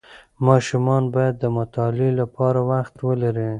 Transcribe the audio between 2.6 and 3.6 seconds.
وخت ولري.